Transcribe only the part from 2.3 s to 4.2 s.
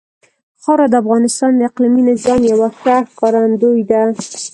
یوه ښه ښکارندوی ده.